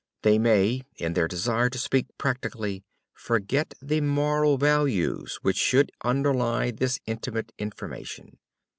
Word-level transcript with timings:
They 0.23 0.39
may, 0.39 0.81
in 0.97 1.13
their 1.13 1.27
desire 1.27 1.69
to 1.69 1.77
speak 1.77 2.07
practically, 2.17 2.83
forget 3.13 3.75
the 3.83 4.01
moral 4.01 4.57
values 4.57 5.37
which 5.43 5.57
should 5.57 5.91
underlie 6.03 6.71
this 6.71 6.99
intimate 7.05 7.51
information. 7.59 8.39